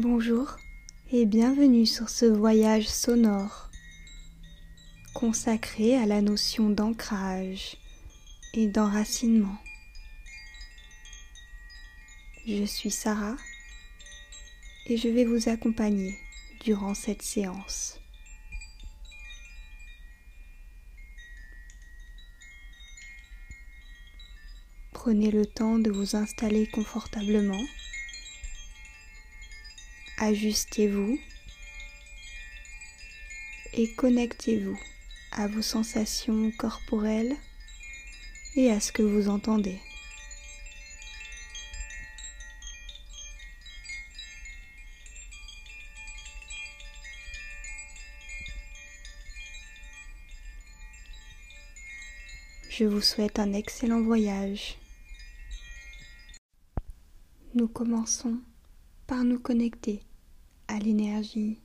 [0.00, 0.56] Bonjour
[1.10, 3.68] et bienvenue sur ce voyage sonore
[5.12, 7.76] consacré à la notion d'ancrage
[8.54, 9.56] et d'enracinement.
[12.46, 13.34] Je suis Sarah
[14.86, 16.16] et je vais vous accompagner
[16.64, 17.98] durant cette séance.
[24.92, 27.58] Prenez le temps de vous installer confortablement.
[30.20, 31.16] Ajustez-vous
[33.72, 34.76] et connectez-vous
[35.30, 37.36] à vos sensations corporelles
[38.56, 39.80] et à ce que vous entendez.
[52.68, 54.76] Je vous souhaite un excellent voyage.
[57.54, 58.40] Nous commençons
[59.06, 60.02] par nous connecter
[60.78, 61.60] l'énergie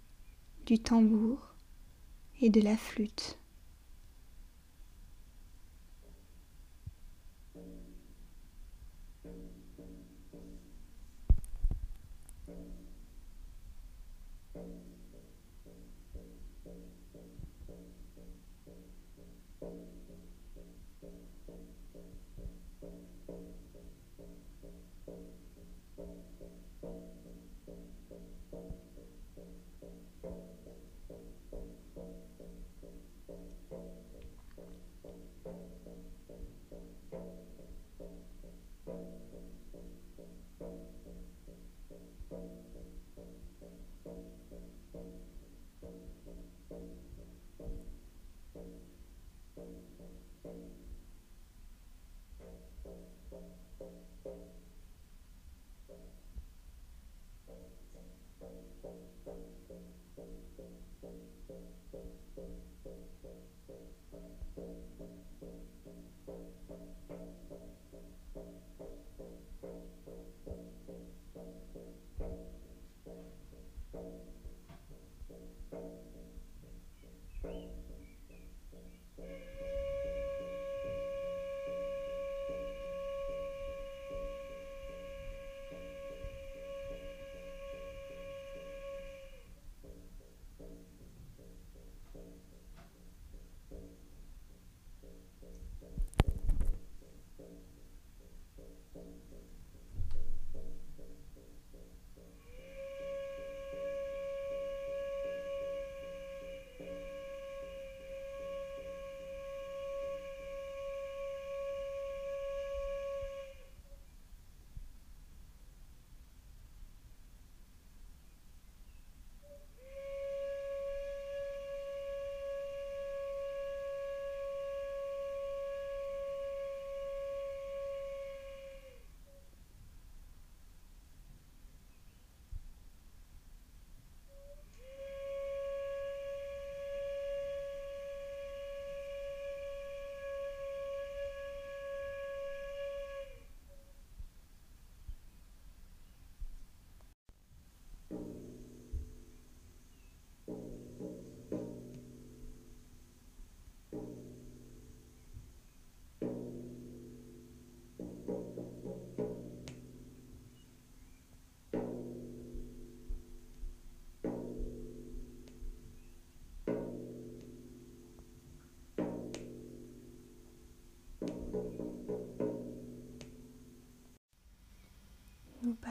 [0.66, 1.54] du tambour
[2.42, 3.38] et de la flûte.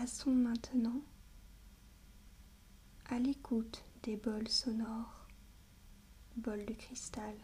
[0.02, 1.00] Passons maintenant
[3.08, 5.28] à l'écoute des bols sonores,
[6.36, 7.36] bols de cristal.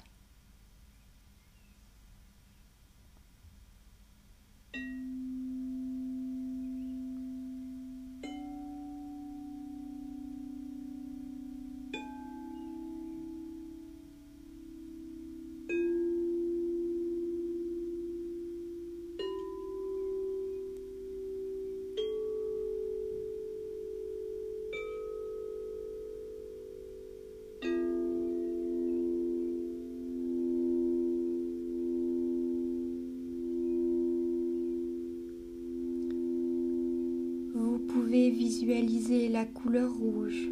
[38.39, 40.49] Visualiser la couleur rouge.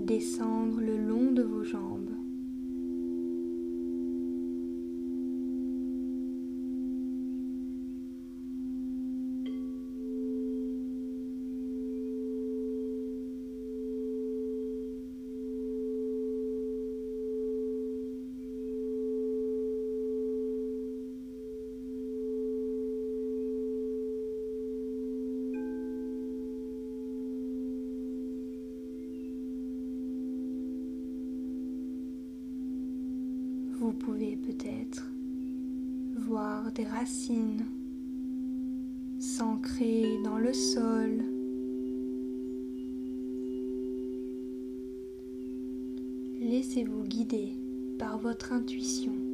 [0.00, 2.10] Descendre le long de vos jambes.
[33.92, 35.10] Peut-être,
[36.16, 37.64] voire des racines
[39.18, 41.22] s'ancrer dans le sol.
[46.40, 47.52] Laissez-vous guider
[47.98, 49.29] par votre intuition.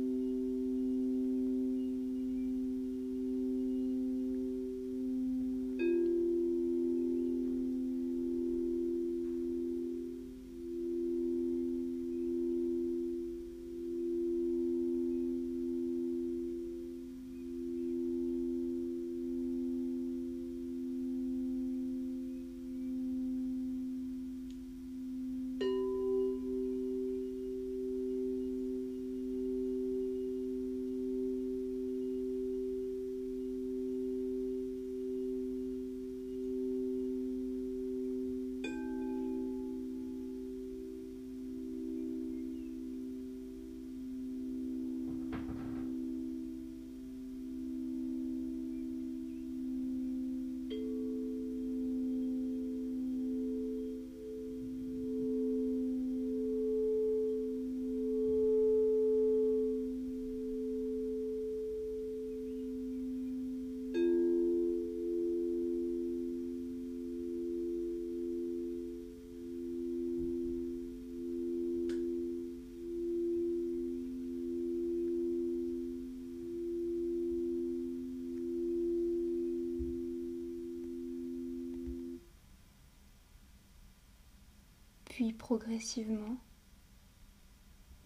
[85.17, 86.37] Puis progressivement,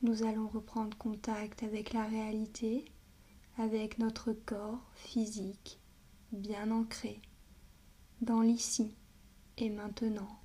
[0.03, 2.85] nous allons reprendre contact avec la réalité,
[3.59, 5.81] avec notre corps physique
[6.31, 7.21] bien ancré
[8.21, 8.95] dans l'ici
[9.59, 10.39] et maintenant.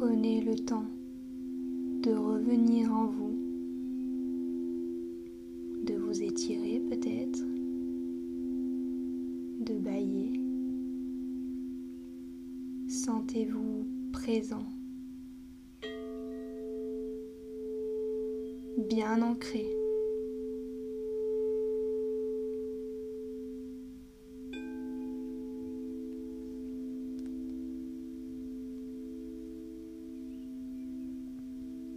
[0.00, 0.86] Prenez le temps
[2.04, 3.36] de revenir en vous,
[5.82, 7.42] de vous étirer peut-être,
[9.64, 10.40] de bailler.
[12.88, 14.66] Sentez-vous présent,
[18.88, 19.77] bien ancré.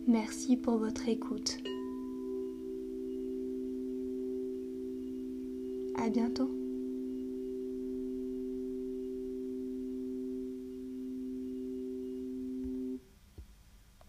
[0.08, 1.60] Merci pour votre écoute.
[5.96, 6.61] À bientôt.